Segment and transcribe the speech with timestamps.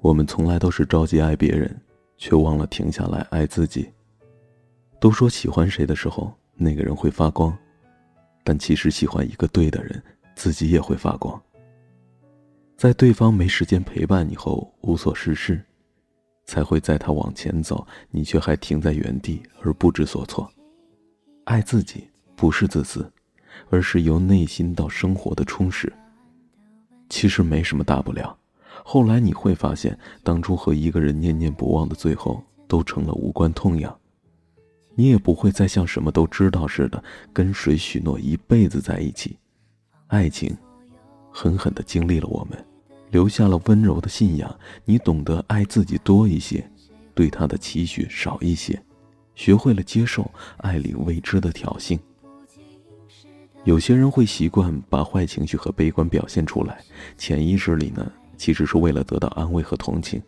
[0.00, 1.74] 我们从来都是着急爱别人，
[2.16, 3.90] 却忘了停下来爱自己。
[5.00, 7.56] 都说喜欢谁的时候，那个人会发光，
[8.44, 10.02] 但其实喜欢一个对的人，
[10.34, 11.40] 自己也会发光。
[12.76, 15.60] 在对方没时间陪伴你后无所事事，
[16.44, 20.48] 才会在他往前走，你却还停在原地而不知所措。
[21.44, 23.10] 爱自己不是自私，
[23.70, 25.92] 而是由内心到生活的充实。
[27.08, 28.36] 其实没什么大不了。
[28.84, 33.96] 后来你会发现，当初和一个人念念不忘的最后，都成了无关痛痒。
[34.94, 39.36] 你也不会再像什么都知道似的，跟谁许诺一辈子在一起。
[40.06, 40.56] 爱情，
[41.30, 42.64] 狠狠地经历了我们，
[43.10, 44.58] 留下了温柔的信仰。
[44.84, 46.68] 你懂得爱自己多一些，
[47.14, 48.80] 对他的期许少一些，
[49.34, 51.98] 学会了接受爱里未知的挑衅。
[53.66, 56.78] 有些人会习惯把坏情绪和悲观表现出来，
[57.18, 58.10] 潜意识里呢？
[58.36, 60.22] 其实是为了得到安慰和同情，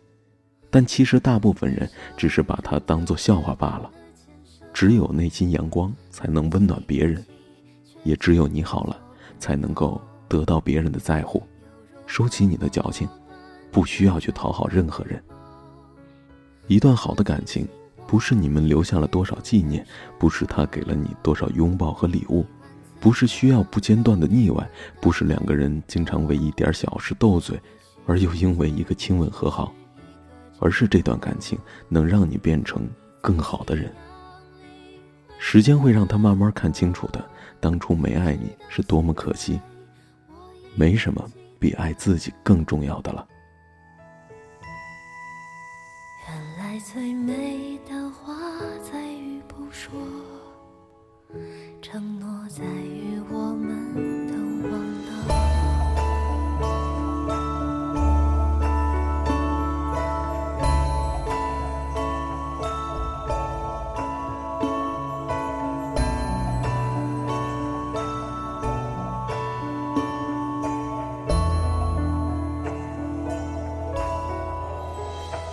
[0.69, 3.89] 但其实大部分人只是把它当做笑话罢了。
[4.73, 7.23] 只有内心阳光，才能温暖别人；
[8.03, 8.99] 也只有你好了，
[9.39, 11.41] 才能够得到别人的在乎。
[12.07, 13.07] 收起你的矫情，
[13.71, 15.23] 不需要去讨好任何人。
[16.67, 17.65] 一段好的感情，
[18.05, 19.87] 不是你们留下了多少纪念，
[20.19, 22.45] 不是他给了你多少拥抱和礼物。
[22.99, 24.69] 不是需要不间断的腻歪，
[25.01, 27.59] 不是两个人经常为一点小事斗嘴。
[28.05, 29.71] 而又因为一个亲吻和好，
[30.59, 32.89] 而是这段感情能让你变成
[33.21, 33.93] 更好的人。
[35.37, 37.23] 时间会让他慢慢看清楚的，
[37.59, 39.59] 当初没爱你是多么可惜。
[40.75, 41.23] 没什么
[41.59, 43.27] 比爱自己更重要的了。
[46.27, 48.33] 原来最美的话
[48.81, 49.91] 在于不说，
[51.79, 53.93] 承诺在于我们
[54.27, 54.33] 都
[54.69, 54.73] 忘
[55.05, 55.09] 了，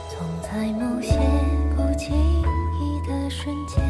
[0.08, 1.12] 总在某些
[1.76, 2.16] 不经
[2.80, 3.84] 意的瞬间，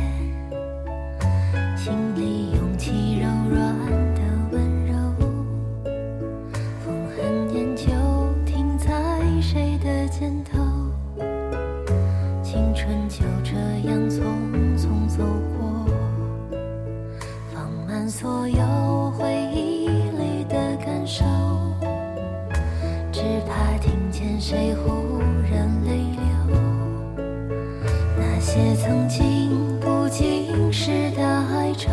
[1.76, 2.55] 心里。
[28.56, 29.50] 些曾经
[29.80, 31.90] 不经事的哀愁，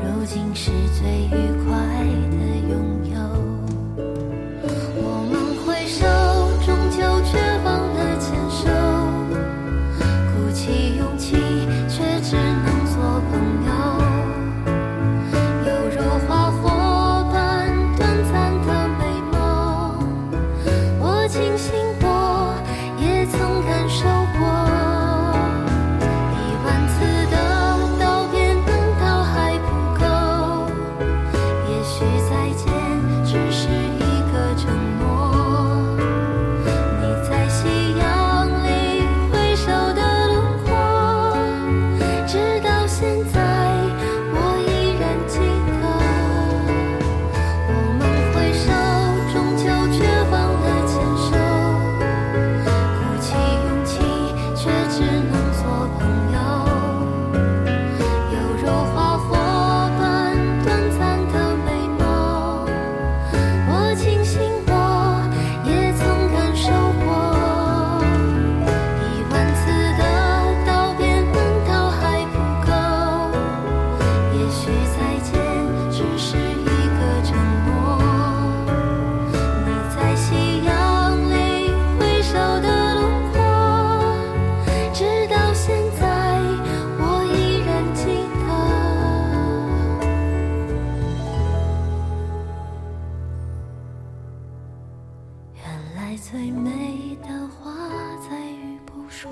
[0.00, 1.26] 如今是最
[96.10, 97.72] 爱最美的话
[98.28, 99.30] 在于不说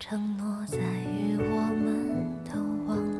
[0.00, 2.96] 承诺在于我们都忘